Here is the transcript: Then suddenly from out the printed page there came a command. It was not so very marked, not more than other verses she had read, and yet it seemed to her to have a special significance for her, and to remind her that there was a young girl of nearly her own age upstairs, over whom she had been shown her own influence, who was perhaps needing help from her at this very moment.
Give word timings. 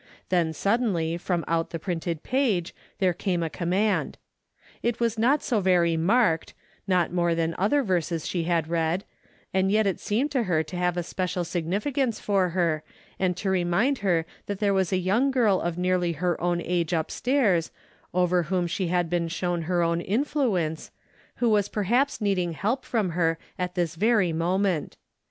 Then 0.29 0.51
suddenly 0.51 1.15
from 1.17 1.45
out 1.47 1.69
the 1.69 1.77
printed 1.77 2.23
page 2.23 2.73
there 2.97 3.13
came 3.13 3.43
a 3.43 3.51
command. 3.51 4.17
It 4.81 4.99
was 4.99 5.19
not 5.19 5.43
so 5.43 5.59
very 5.59 5.95
marked, 5.95 6.55
not 6.87 7.13
more 7.13 7.35
than 7.35 7.53
other 7.59 7.83
verses 7.83 8.27
she 8.27 8.45
had 8.45 8.67
read, 8.67 9.03
and 9.53 9.71
yet 9.71 9.85
it 9.85 9.99
seemed 9.99 10.31
to 10.31 10.41
her 10.45 10.63
to 10.63 10.75
have 10.75 10.97
a 10.97 11.03
special 11.03 11.43
significance 11.43 12.19
for 12.19 12.49
her, 12.49 12.81
and 13.19 13.37
to 13.37 13.51
remind 13.51 13.99
her 13.99 14.25
that 14.47 14.57
there 14.57 14.73
was 14.73 14.91
a 14.91 14.97
young 14.97 15.29
girl 15.29 15.61
of 15.61 15.77
nearly 15.77 16.13
her 16.13 16.41
own 16.41 16.61
age 16.61 16.93
upstairs, 16.93 17.69
over 18.11 18.41
whom 18.49 18.65
she 18.65 18.87
had 18.87 19.07
been 19.07 19.27
shown 19.27 19.61
her 19.69 19.83
own 19.83 20.01
influence, 20.01 20.89
who 21.35 21.49
was 21.51 21.69
perhaps 21.69 22.19
needing 22.19 22.53
help 22.53 22.85
from 22.85 23.11
her 23.11 23.37
at 23.59 23.75
this 23.75 23.93
very 23.93 24.33
moment. 24.33 24.97